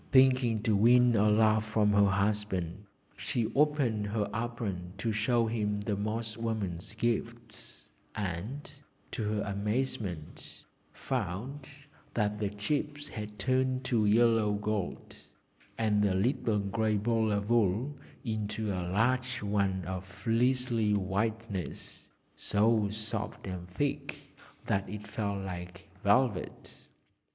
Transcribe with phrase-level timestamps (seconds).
[0.11, 5.79] Thinking to win a laugh from her husband, she opened her apron to show him
[5.81, 8.71] the Moss woman's gifts, and,
[9.11, 11.69] to her amazement, found
[12.15, 15.17] that the chips had turned to yellow gold,
[15.77, 17.95] and the little grey ball of wool
[18.25, 24.33] into a large one of fleecy whiteness, so soft and thick
[24.65, 26.87] that it felt like velvet!